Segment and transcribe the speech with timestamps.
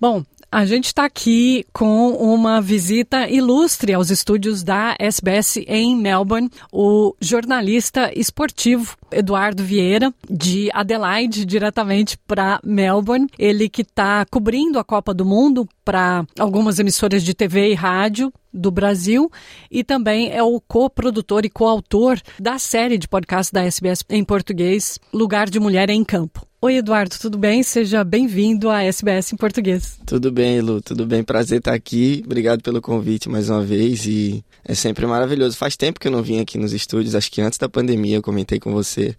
[0.00, 6.48] Bom, a gente está aqui com uma visita ilustre aos estúdios da SBS em Melbourne,
[6.72, 13.26] o jornalista esportivo Eduardo Vieira, de Adelaide, diretamente para Melbourne.
[13.38, 18.32] Ele que está cobrindo a Copa do Mundo para algumas emissoras de TV e rádio
[18.58, 19.30] do Brasil
[19.70, 24.98] e também é o co-produtor e coautor da série de podcast da SBS em português,
[25.12, 26.46] Lugar de Mulher em Campo.
[26.60, 27.62] Oi, Eduardo, tudo bem?
[27.62, 29.96] Seja bem-vindo à SBS em português.
[30.04, 31.22] Tudo bem, Lu, tudo bem.
[31.22, 32.20] Prazer estar aqui.
[32.26, 35.56] Obrigado pelo convite mais uma vez e é sempre maravilhoso.
[35.56, 38.22] Faz tempo que eu não vim aqui nos estúdios, acho que antes da pandemia eu
[38.22, 39.14] comentei com você.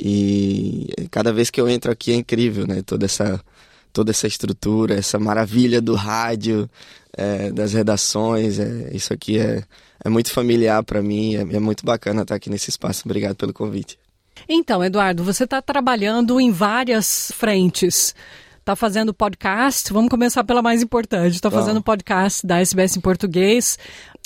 [0.00, 2.80] E cada vez que eu entro aqui é incrível, né?
[2.80, 3.38] Toda essa,
[3.92, 6.68] toda essa estrutura, essa maravilha do rádio,
[7.16, 8.58] é, das redações.
[8.58, 9.62] É, isso aqui é,
[10.04, 13.02] é muito familiar para mim, é, é muito bacana estar aqui nesse espaço.
[13.04, 13.98] Obrigado pelo convite.
[14.48, 18.14] Então, Eduardo, você está trabalhando em várias frentes.
[18.70, 21.34] Está fazendo podcast, vamos começar pela mais importante.
[21.34, 23.76] Está fazendo podcast da SBS em português,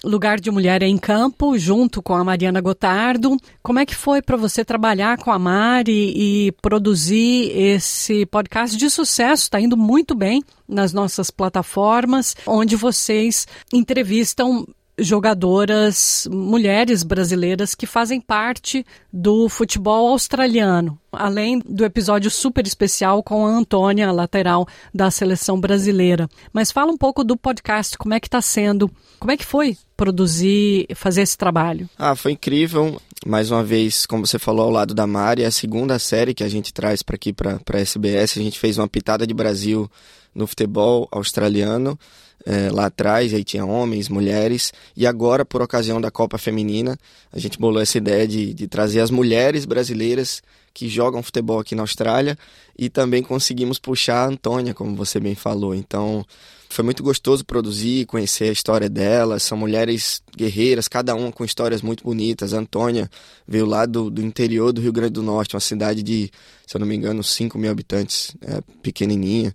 [0.04, 3.38] Lugar de Mulher em Campo, junto com a Mariana Gotardo.
[3.62, 8.90] Como é que foi para você trabalhar com a Mari e produzir esse podcast de
[8.90, 9.44] sucesso?
[9.44, 14.66] Está indo muito bem nas nossas plataformas, onde vocês entrevistam
[14.98, 23.46] jogadoras, mulheres brasileiras que fazem parte do futebol australiano, além do episódio super especial com
[23.46, 26.28] a Antônia, lateral da seleção brasileira.
[26.52, 29.76] Mas fala um pouco do podcast, como é que está sendo, como é que foi
[29.96, 31.88] produzir, fazer esse trabalho?
[31.98, 33.00] Ah, foi incrível.
[33.26, 36.44] Mais uma vez, como você falou, ao lado da Mari, é a segunda série que
[36.44, 38.38] a gente traz para aqui, para a SBS.
[38.38, 39.90] A gente fez uma pitada de Brasil
[40.34, 41.98] no futebol australiano
[42.46, 46.98] é, lá atrás, aí tinha homens, mulheres, e agora, por ocasião da Copa Feminina,
[47.32, 50.42] a gente bolou essa ideia de, de trazer as mulheres brasileiras
[50.72, 52.36] que jogam futebol aqui na Austrália
[52.76, 55.74] e também conseguimos puxar a Antônia, como você bem falou.
[55.74, 56.26] Então,
[56.68, 59.44] foi muito gostoso produzir, conhecer a história delas.
[59.44, 62.52] São mulheres guerreiras, cada uma com histórias muito bonitas.
[62.52, 63.08] A Antônia
[63.46, 66.28] veio lá do, do interior do Rio Grande do Norte, uma cidade de,
[66.66, 69.54] se eu não me engano, 5 mil habitantes, é, pequenininha,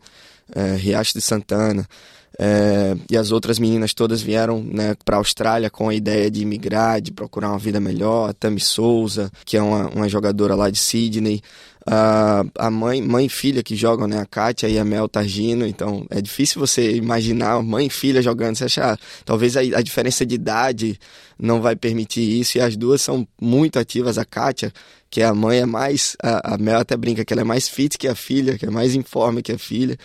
[0.55, 1.85] é, Riacho de Santana.
[2.37, 6.41] É, e as outras meninas todas vieram né, para a Austrália com a ideia de
[6.41, 8.29] imigrar, de procurar uma vida melhor.
[8.29, 11.41] A Tami Souza, que é uma, uma jogadora lá de Sydney.
[11.87, 14.19] Uh, a mãe, mãe e filha que jogam, né?
[14.19, 15.65] A Kátia e a Mel Targino.
[15.65, 18.55] Então é difícil você imaginar mãe e filha jogando.
[18.55, 20.99] Você acha, ah, talvez a, a, diferença de idade
[21.37, 22.57] não vai permitir isso.
[22.57, 24.17] E as duas são muito ativas.
[24.17, 24.71] A Kátia,
[25.09, 26.15] que é a mãe, é mais.
[26.21, 28.69] A, a Mel até brinca que ela é mais fit que a filha, que é
[28.69, 29.97] mais informe que a filha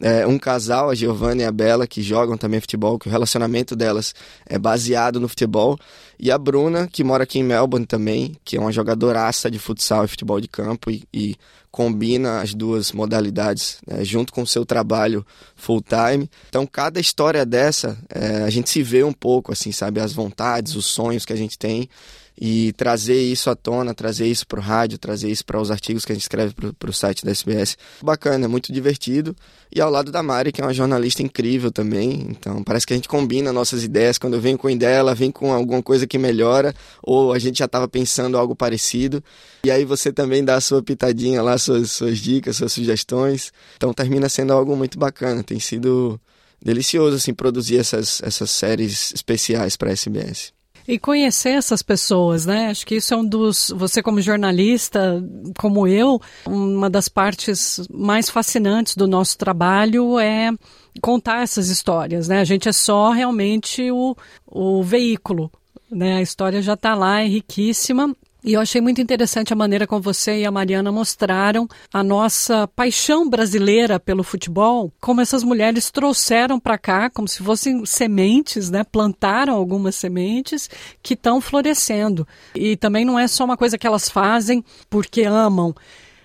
[0.00, 3.76] é, um casal, a Giovanna e a Bela, que jogam também futebol, que o relacionamento
[3.76, 4.14] delas
[4.46, 5.78] é baseado no futebol.
[6.18, 10.04] E a Bruna, que mora aqui em Melbourne também, que é uma jogadoraça de futsal
[10.04, 11.36] e futebol de campo e, e
[11.70, 15.24] combina as duas modalidades né, junto com o seu trabalho
[15.54, 16.28] full time.
[16.48, 20.00] Então, cada história dessa, é, a gente se vê um pouco, assim, sabe?
[20.00, 21.88] As vontades, os sonhos que a gente tem
[22.40, 26.06] e trazer isso à tona, trazer isso para o rádio, trazer isso para os artigos
[26.06, 27.76] que a gente escreve para o site da SBS.
[28.02, 29.36] Bacana, é muito divertido.
[29.70, 32.26] E ao lado da Mari, que é uma jornalista incrível também.
[32.30, 34.16] Então, parece que a gente combina nossas ideias.
[34.16, 37.58] Quando eu venho com ideia, ela vem com alguma coisa que melhora, ou a gente
[37.58, 39.22] já estava pensando algo parecido.
[39.62, 43.52] E aí você também dá a sua pitadinha lá, suas, suas dicas, suas sugestões.
[43.76, 45.42] Então, termina sendo algo muito bacana.
[45.42, 46.18] Tem sido
[46.64, 50.58] delicioso, assim, produzir essas, essas séries especiais para a SBS.
[50.90, 52.66] E conhecer essas pessoas, né?
[52.66, 53.72] Acho que isso é um dos.
[53.76, 55.22] Você, como jornalista,
[55.56, 60.50] como eu, uma das partes mais fascinantes do nosso trabalho é
[61.00, 62.40] contar essas histórias, né?
[62.40, 65.48] A gente é só realmente o, o veículo.
[65.88, 66.16] Né?
[66.16, 68.12] A história já está lá, é riquíssima,
[68.42, 72.66] e eu achei muito interessante a maneira como você e a Mariana mostraram a nossa
[72.68, 78.82] paixão brasileira pelo futebol, como essas mulheres trouxeram para cá, como se fossem sementes, né?
[78.84, 80.70] Plantaram algumas sementes
[81.02, 82.26] que estão florescendo.
[82.54, 85.74] E também não é só uma coisa que elas fazem porque amam.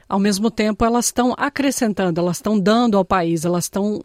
[0.08, 4.03] Ao mesmo tempo, elas estão acrescentando, elas estão dando ao país, elas estão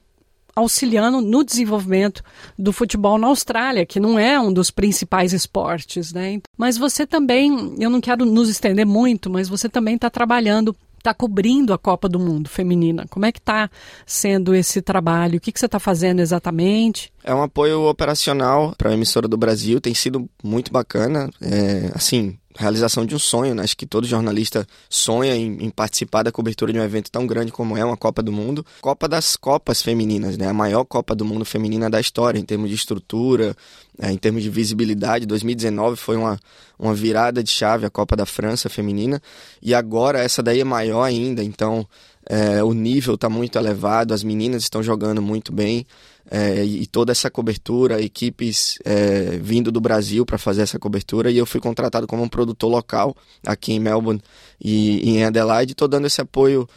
[0.55, 2.23] auxiliando no desenvolvimento
[2.59, 6.41] do futebol na Austrália, que não é um dos principais esportes, né?
[6.57, 11.15] Mas você também, eu não quero nos estender muito, mas você também está trabalhando está
[11.15, 13.07] cobrindo a Copa do Mundo feminina.
[13.09, 13.71] Como é que está
[14.07, 15.39] sendo esse trabalho?
[15.39, 17.13] O que, que você está fazendo exatamente?
[17.25, 21.31] É um apoio operacional para a emissora do Brasil, tem sido muito bacana.
[21.41, 23.63] É, assim, realização de um sonho, né?
[23.63, 27.53] Acho que todo jornalista sonha em, em, participar da cobertura de um evento tão grande
[27.53, 28.67] como é uma Copa do Mundo.
[28.81, 30.49] Copa das Copas Femininas, né?
[30.49, 33.57] A maior Copa do Mundo feminina da história, em termos de estrutura,
[34.01, 35.27] é, em termos de visibilidade.
[35.27, 36.39] 2019 foi uma,
[36.79, 39.23] uma virada de chave, a Copa da França feminina.
[39.63, 41.87] E agora essa daí é maior ainda, então
[42.33, 45.85] é, o nível está muito elevado, as meninas estão jogando muito bem.
[46.31, 51.37] É, e toda essa cobertura, equipes é, vindo do Brasil para fazer essa cobertura, e
[51.37, 54.23] eu fui contratado como um produtor local aqui em Melbourne
[54.61, 56.69] e, e em Adelaide, estou dando esse apoio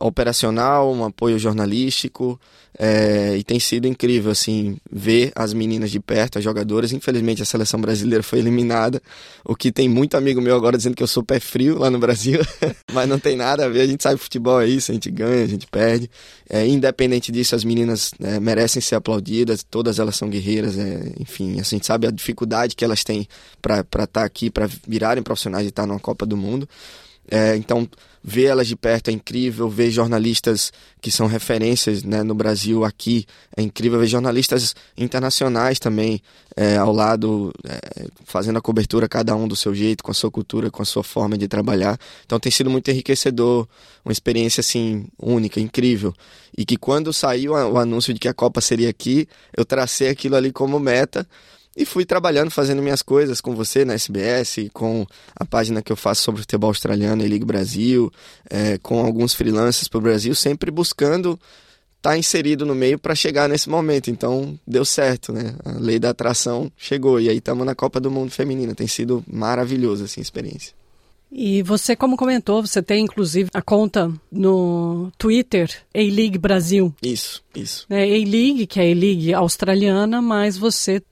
[0.00, 2.40] operacional, um apoio jornalístico,
[2.78, 6.92] é, e tem sido incrível, assim, ver as meninas de perto, as jogadoras.
[6.92, 9.00] Infelizmente a seleção brasileira foi eliminada,
[9.44, 11.98] o que tem muito amigo meu agora dizendo que eu sou pé frio lá no
[11.98, 12.40] Brasil,
[12.92, 15.44] mas não tem nada a ver, a gente sabe futebol é isso, a gente ganha,
[15.44, 16.10] a gente perde.
[16.48, 21.60] É, independente disso, as meninas é, merecem ser aplaudidas, todas elas são guerreiras, é, enfim,
[21.60, 23.28] a gente sabe a dificuldade que elas têm
[23.60, 26.68] para estar tá aqui, para virarem profissionais e estar tá numa Copa do Mundo.
[27.30, 27.88] É, então,
[28.22, 33.26] ver elas de perto é incrível, ver jornalistas que são referências né, no Brasil aqui
[33.56, 36.22] é incrível, ver jornalistas internacionais também
[36.56, 40.30] é, ao lado, é, fazendo a cobertura cada um do seu jeito, com a sua
[40.30, 41.98] cultura, com a sua forma de trabalhar.
[42.24, 43.66] Então tem sido muito enriquecedor,
[44.04, 46.14] uma experiência assim única, incrível.
[46.56, 49.26] E que quando saiu o anúncio de que a Copa seria aqui,
[49.56, 51.26] eu tracei aquilo ali como meta
[51.76, 55.96] e fui trabalhando, fazendo minhas coisas com você na SBS, com a página que eu
[55.96, 58.12] faço sobre futebol australiano e Liga Brasil,
[58.48, 61.38] é, com alguns freelancers para o Brasil, sempre buscando
[61.96, 64.10] estar tá inserido no meio para chegar nesse momento.
[64.10, 65.54] Então deu certo, né?
[65.64, 68.74] A lei da atração chegou e aí estamos na Copa do Mundo Feminina.
[68.74, 70.81] Tem sido maravilhoso assim, a experiência.
[71.34, 76.94] E você, como comentou, você tem inclusive a conta no Twitter, A-League Brasil.
[77.02, 77.86] Isso, isso.
[77.88, 81.02] É A-League, que é a A-League australiana, mas você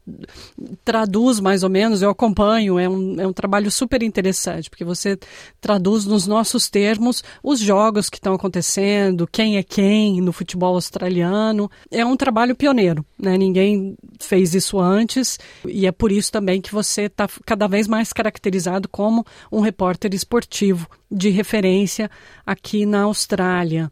[0.85, 5.19] traduz mais ou menos, eu acompanho, é um, é um trabalho super interessante, porque você
[5.59, 11.71] traduz nos nossos termos os jogos que estão acontecendo, quem é quem no futebol australiano.
[11.91, 13.39] É um trabalho pioneiro, né?
[13.39, 18.13] Ninguém fez isso antes e é por isso também que você está cada vez mais
[18.13, 22.11] caracterizado como um repórter esportivo de referência
[22.47, 23.91] aqui na Austrália.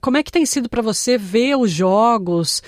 [0.00, 2.62] Como é que tem sido para você ver os jogos?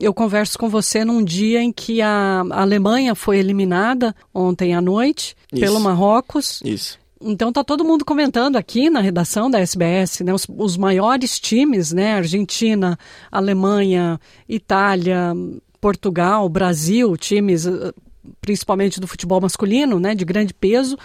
[0.00, 5.36] Eu converso com você num dia em que a Alemanha foi eliminada ontem à noite
[5.52, 5.60] Isso.
[5.60, 6.60] pelo Marrocos.
[6.64, 6.98] Isso.
[7.20, 11.92] Então tá todo mundo comentando aqui na redação da SBS, né, os, os maiores times,
[11.92, 12.98] né, Argentina,
[13.30, 15.34] Alemanha, Itália,
[15.80, 17.92] Portugal, Brasil, times eh,
[18.40, 20.96] principalmente do futebol masculino, né, de grande peso,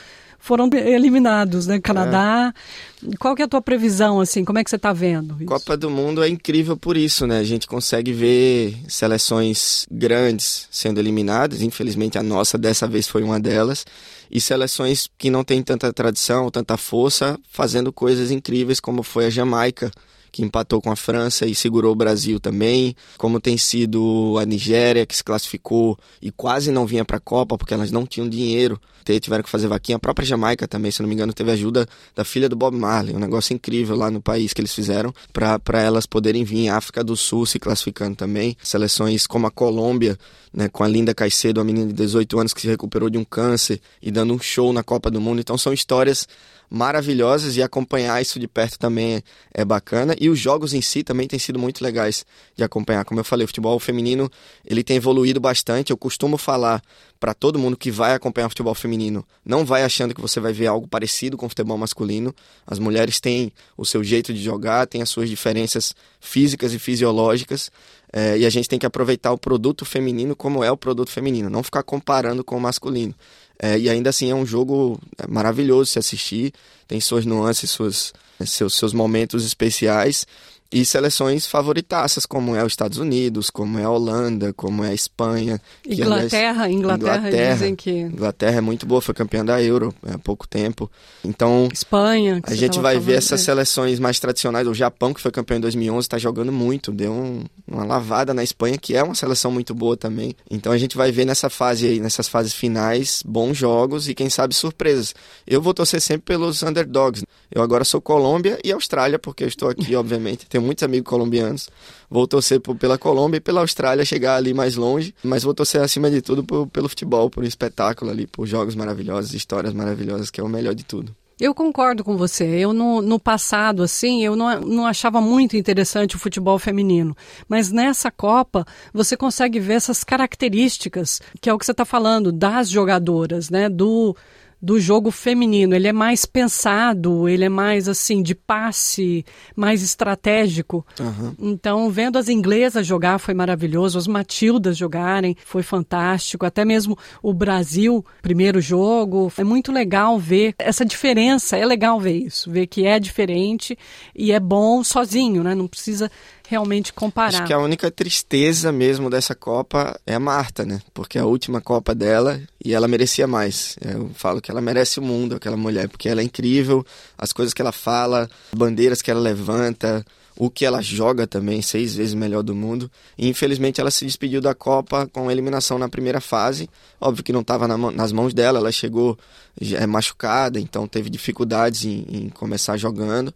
[0.44, 1.80] foram eliminados, né?
[1.80, 2.54] Canadá.
[3.01, 3.16] É.
[3.18, 4.44] Qual que é a tua previsão, assim?
[4.44, 5.36] Como é que você está vendo?
[5.36, 5.45] Isso?
[5.45, 7.40] Copa do Mundo é incrível por isso, né?
[7.40, 11.62] A gente consegue ver seleções grandes sendo eliminadas.
[11.62, 13.86] Infelizmente, a nossa dessa vez foi uma delas.
[14.30, 19.30] E seleções que não têm tanta tradição, tanta força, fazendo coisas incríveis, como foi a
[19.30, 19.92] Jamaica
[20.33, 25.06] que empatou com a França e segurou o Brasil também, como tem sido a Nigéria,
[25.06, 28.81] que se classificou e quase não vinha para a Copa porque elas não tinham dinheiro,
[29.21, 29.97] tiveram que fazer vaquinha.
[29.97, 33.15] A própria Jamaica também, se não me engano, teve ajuda da filha do Bob Marley,
[33.15, 36.69] um negócio incrível lá no país que eles fizeram para elas poderem vir.
[36.69, 40.18] África do Sul se classificando também, seleções como a Colômbia,
[40.51, 43.24] né, com a Linda Caicedo, uma menina de 18 anos que se recuperou de um
[43.24, 45.39] câncer e dando um show na Copa do Mundo.
[45.41, 46.27] Então são histórias
[46.73, 49.23] maravilhosas e acompanhar isso de perto também
[49.53, 50.15] é, bacana.
[50.19, 52.25] E os jogos em si também têm sido muito legais
[52.55, 53.05] de acompanhar.
[53.05, 54.27] Como eu falei, o futebol feminino
[54.65, 55.91] ele tem evoluído bastante.
[55.91, 56.81] Eu costumo falar
[57.19, 60.51] para todo mundo que vai acompanhar o futebol feminino, não vai achando que você vai
[60.51, 62.35] ver algo parecido com o futebol masculino.
[62.67, 67.71] As mulheres têm o seu jeito de jogar, têm as suas diferenças físicas e fisiológicas.
[68.11, 71.49] É, e a gente tem que aproveitar o produto feminino como é o produto feminino,
[71.49, 73.15] não ficar comparando com o masculino.
[73.60, 76.54] É, e ainda assim é um jogo é, maravilhoso se assistir,
[76.88, 78.14] tem suas nuances, suas,
[78.45, 80.26] seus, seus momentos especiais
[80.73, 84.94] e seleções favoritaças, como é os Estados Unidos, como é a Holanda, como é a
[84.94, 85.61] Espanha.
[85.87, 87.92] Inglaterra, que, Inglaterra, Inglaterra, dizem que...
[87.92, 90.89] Inglaterra é muito boa, foi campeã da Euro há pouco tempo.
[91.23, 93.44] Então, Espanha, a gente vai ver essas é.
[93.45, 94.68] seleções mais tradicionais.
[94.68, 98.44] O Japão, que foi campeão em 2011, está jogando muito, deu um, uma lavada na
[98.44, 100.35] Espanha, que é uma seleção muito boa também.
[100.49, 104.30] Então a gente vai ver nessa fase aí, nessas fases finais, bons jogos e quem
[104.30, 105.13] sabe surpresas.
[105.45, 107.23] Eu vou torcer sempre pelos underdogs.
[107.51, 111.69] Eu agora sou Colômbia e Austrália, porque eu estou aqui, obviamente, tenho muitos amigos colombianos.
[112.09, 115.81] Vou torcer por, pela Colômbia e pela Austrália chegar ali mais longe, mas vou torcer
[115.81, 120.29] acima de tudo por, pelo futebol, por um espetáculo ali, por jogos maravilhosos, histórias maravilhosas,
[120.29, 121.15] que é o melhor de tudo.
[121.39, 122.45] Eu concordo com você.
[122.45, 127.17] Eu, no, no passado, assim, eu não, não achava muito interessante o futebol feminino.
[127.49, 132.31] Mas nessa Copa, você consegue ver essas características, que é o que você está falando,
[132.31, 133.67] das jogadoras, né?
[133.67, 134.15] Do,
[134.63, 135.75] do jogo feminino.
[135.75, 140.87] Ele é mais pensado, ele é mais assim de passe, mais estratégico.
[140.97, 141.35] Uhum.
[141.37, 147.33] Então, vendo as inglesas jogar foi maravilhoso, as Matildas jogarem foi fantástico, até mesmo o
[147.33, 152.85] Brasil, primeiro jogo, é muito legal ver essa diferença, é legal ver isso, ver que
[152.85, 153.77] é diferente
[154.15, 155.53] e é bom sozinho, né?
[155.53, 156.09] Não precisa
[156.47, 157.30] realmente comparar.
[157.30, 160.81] Acho que a única tristeza mesmo dessa Copa é a Marta, né?
[160.94, 163.76] Porque é a última Copa dela e ela merecia mais.
[163.81, 166.85] Eu falo que ela merece o mundo, aquela mulher, porque ela é incrível,
[167.18, 171.95] as coisas que ela fala, bandeiras que ela levanta, o que ela joga também, seis
[171.95, 172.90] vezes melhor do mundo.
[173.18, 176.69] E infelizmente ela se despediu da Copa com a eliminação na primeira fase.
[177.00, 179.18] Óbvio que não estava na, nas mãos dela, ela chegou
[179.62, 183.33] é, machucada, então teve dificuldades em, em começar jogando.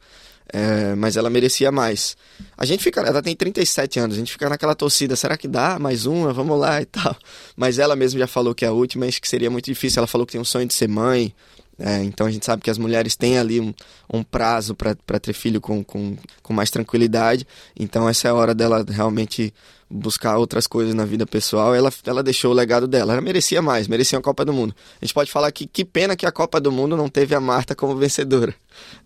[0.52, 2.16] É, mas ela merecia mais.
[2.58, 5.78] A gente fica, ela tem 37 anos, a gente fica naquela torcida, será que dá
[5.78, 6.32] mais uma?
[6.32, 7.16] Vamos lá e tal.
[7.56, 10.00] Mas ela mesma já falou que é a última, acho que seria muito difícil.
[10.00, 11.34] Ela falou que tem um sonho de ser mãe,
[11.80, 13.74] é, então a gente sabe que as mulheres têm ali um,
[14.12, 17.46] um prazo para ter filho com, com, com mais tranquilidade.
[17.80, 19.54] Então essa é a hora dela realmente
[19.90, 21.76] buscar outras coisas na vida pessoal.
[21.76, 23.14] Ela, ela deixou o legado dela.
[23.14, 24.76] Ela merecia mais, merecia uma Copa do Mundo.
[25.00, 27.40] A gente pode falar que que pena que a Copa do Mundo não teve a
[27.40, 28.56] Marta como vencedora.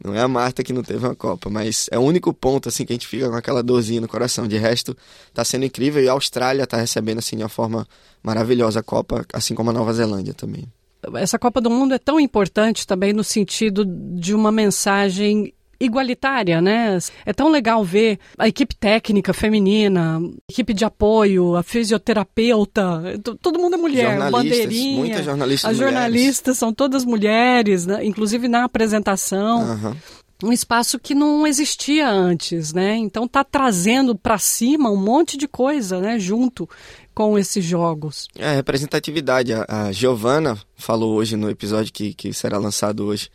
[0.03, 2.85] Não é a Marta que não teve uma Copa, mas é o único ponto assim
[2.85, 4.47] que a gente fica com aquela dorzinha no coração.
[4.47, 4.95] De resto,
[5.27, 7.85] está sendo incrível e a Austrália está recebendo assim de uma forma
[8.23, 10.67] maravilhosa a Copa, assim como a Nova Zelândia também
[11.15, 16.97] essa Copa do Mundo é tão importante também no sentido de uma mensagem igualitária, né?
[17.25, 23.59] É tão legal ver a equipe técnica feminina, a equipe de apoio, a fisioterapeuta, todo
[23.59, 24.97] mundo é mulher, bandeirinha.
[24.97, 26.57] Muitas jornalistas As jornalistas mulheres.
[26.59, 28.05] são todas mulheres, né?
[28.05, 29.61] inclusive na apresentação.
[29.61, 29.95] Uhum
[30.43, 32.95] um espaço que não existia antes, né?
[32.95, 36.67] Então tá trazendo para cima um monte de coisa, né, junto
[37.13, 38.27] com esses jogos.
[38.37, 39.53] É, representatividade.
[39.53, 43.29] A, a Giovana falou hoje no episódio que, que será lançado hoje.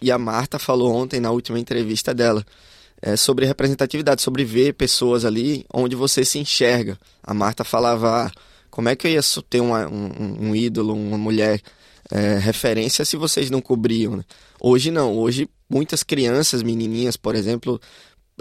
[0.00, 2.44] E a Marta falou ontem na última entrevista dela.
[3.00, 6.96] É, sobre representatividade, sobre ver pessoas ali onde você se enxerga.
[7.22, 8.30] A Marta falava, ah,
[8.70, 9.20] como é que eu ia
[9.50, 11.60] ter uma, um, um ídolo, uma mulher
[12.12, 14.16] é, referência se vocês não cobriam.
[14.16, 14.24] Né?
[14.60, 17.80] Hoje não, hoje muitas crianças, menininhas, por exemplo,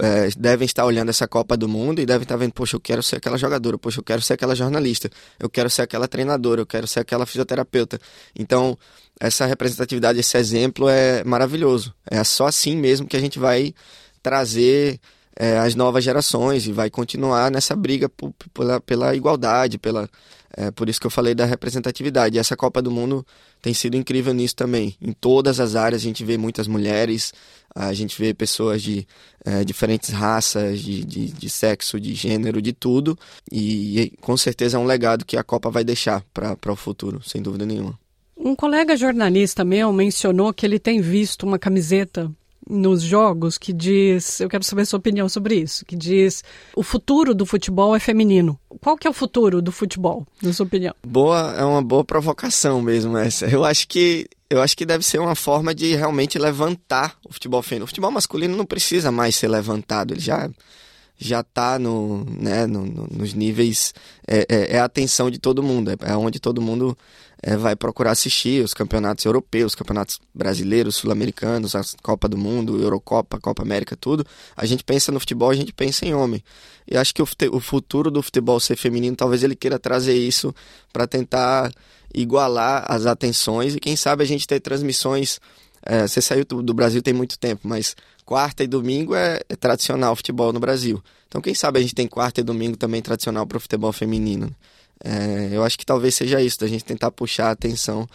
[0.01, 3.03] é, devem estar olhando essa Copa do Mundo e devem estar vendo, poxa, eu quero
[3.03, 6.65] ser aquela jogadora, poxa, eu quero ser aquela jornalista, eu quero ser aquela treinadora, eu
[6.65, 8.00] quero ser aquela fisioterapeuta.
[8.36, 8.77] Então,
[9.20, 11.93] essa representatividade, esse exemplo é maravilhoso.
[12.10, 13.75] É só assim mesmo que a gente vai
[14.24, 15.00] trazer
[15.36, 20.10] é, as novas gerações e vai continuar nessa briga por, pela, pela igualdade, pela,
[20.55, 22.38] é por isso que eu falei da representatividade.
[22.38, 23.25] Essa Copa do Mundo
[23.62, 24.96] tem sido incrível nisso também.
[25.01, 27.34] Em todas as áreas a gente vê muitas mulheres,
[27.74, 29.08] a gente vê pessoas de
[29.46, 33.17] é, diferentes raças, de, de, de, sexo, de gênero, de tudo.
[33.51, 37.22] E, e com certeza é um legado que a Copa vai deixar para o futuro,
[37.24, 37.98] sem dúvida nenhuma.
[38.36, 42.31] Um colega jornalista meu mencionou que ele tem visto uma camiseta
[42.70, 46.44] nos jogos que diz, eu quero saber a sua opinião sobre isso, que diz
[46.75, 48.60] o futuro do futebol é feminino.
[48.80, 50.96] Qual que é o futuro do futebol, na sua opinião?
[51.06, 53.46] Boa, é uma boa provocação mesmo essa.
[53.48, 57.62] Eu acho que eu acho que deve ser uma forma de realmente levantar o futebol
[57.62, 57.86] feminino.
[57.86, 60.50] O futebol masculino não precisa mais ser levantado, ele já
[61.22, 63.94] já está no, né, no, no, nos níveis
[64.28, 66.98] é, é, é, a atenção de todo mundo, é, é onde todo mundo
[67.42, 73.40] é, vai procurar assistir os campeonatos europeus, campeonatos brasileiros, sul-americanos, a Copa do Mundo, Eurocopa,
[73.40, 74.25] Copa América, tudo.
[74.56, 76.44] A gente pensa no futebol, a gente pensa em homem.
[76.88, 80.54] E acho que o, o futuro do futebol ser feminino, talvez ele queira trazer isso
[80.94, 81.72] para tentar
[82.13, 85.40] igualar as atenções e quem sabe a gente ter transmissões.
[85.84, 90.16] É, você saiu do, Brasil tem muito tempo, mas quarta e domingo é, é tradicional
[90.16, 91.01] futebol no Brasil.
[91.28, 94.54] Então quem sabe a gente tem quarta e domingo também tradicional para o futebol feminino.
[95.04, 98.08] É, eu acho que talvez seja isso, da gente tentar puxar a atenção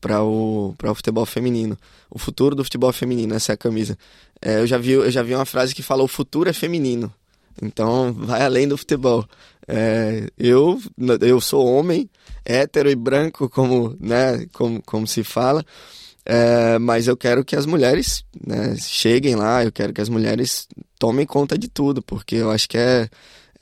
[0.00, 1.78] para o, o futebol feminino.
[2.10, 3.96] O futuro do futebol feminino, essa é a camisa.
[4.40, 7.12] É, eu, já vi, eu já vi uma frase que fala: o futuro é feminino.
[7.62, 9.24] Então, vai além do futebol.
[9.68, 10.80] É, eu,
[11.20, 12.10] eu sou homem,
[12.44, 15.64] hétero e branco, como, né, como, como se fala,
[16.24, 20.68] é, mas eu quero que as mulheres né, cheguem lá, eu quero que as mulheres
[20.98, 23.08] tomem conta de tudo, porque eu acho que é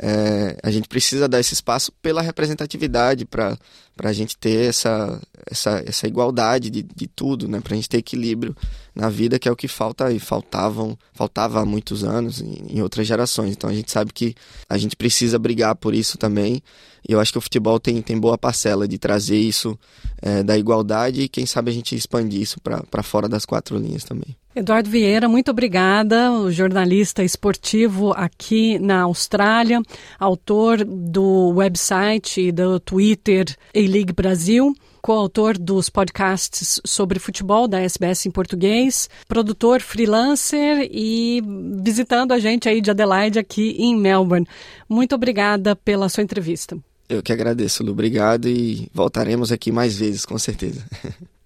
[0.03, 3.59] é, a gente precisa dar esse espaço pela representatividade para
[4.03, 7.61] a gente ter essa, essa, essa igualdade de, de tudo, né?
[7.61, 8.57] para a gente ter equilíbrio
[8.95, 12.83] na vida, que é o que falta e faltavam, faltava há muitos anos em, em
[12.83, 13.53] outras gerações.
[13.53, 14.35] Então a gente sabe que
[14.69, 16.63] a gente precisa brigar por isso também.
[17.07, 19.79] E eu acho que o futebol tem, tem boa parcela de trazer isso
[20.23, 24.05] é, da igualdade e quem sabe a gente expandir isso para fora das quatro linhas
[24.05, 24.35] também.
[24.55, 29.81] Eduardo Vieira, muito obrigada, o jornalista esportivo aqui na Austrália,
[30.19, 34.75] autor do website e do Twitter A-League Brasil.
[35.01, 41.41] coautor dos podcasts sobre futebol da SBS em português, produtor freelancer e
[41.83, 44.47] visitando a gente aí de Adelaide aqui em Melbourne.
[44.89, 46.77] Muito obrigada pela sua entrevista.
[47.09, 47.93] Eu que agradeço, Lu.
[47.93, 50.85] Obrigado e voltaremos aqui mais vezes, com certeza.